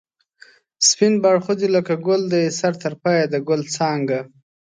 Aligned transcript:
سپین 0.87 1.13
باړخو 1.23 1.53
دی 1.59 1.67
لکه 1.75 1.93
گل 2.07 2.21
دی 2.33 2.43
سر 2.59 2.73
تر 2.83 2.93
پایه 3.03 3.25
د 3.29 3.35
گل 3.49 3.61
څانگه 3.75 4.21